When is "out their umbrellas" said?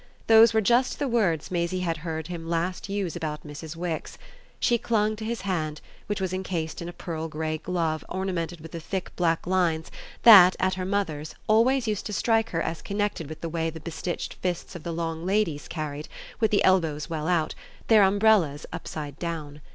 17.27-18.65